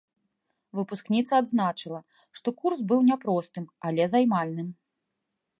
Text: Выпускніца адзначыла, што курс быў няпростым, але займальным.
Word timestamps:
Выпускніца 0.79 1.31
адзначыла, 1.41 2.01
што 2.39 2.47
курс 2.63 2.79
быў 2.93 2.99
няпростым, 3.13 3.71
але 3.91 4.11
займальным. 4.15 4.67